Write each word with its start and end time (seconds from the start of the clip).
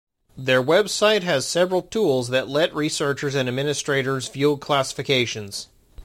Their 0.35 0.63
website 0.63 1.21
has 1.21 1.47
several 1.47 1.83
tools 1.83 2.29
that 2.29 2.49
let 2.49 2.73
researchers 2.73 3.35
and 3.35 3.47
administrators 3.47 4.29
view 4.29 4.57
classifications. 4.57 5.67